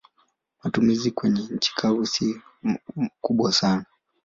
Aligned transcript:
Matumizi 0.61 1.11
kwenye 1.11 1.41
nchi 1.49 1.75
kavu 1.75 2.05
si 2.05 2.41
kubwa 3.21 3.51
sana. 3.51 3.85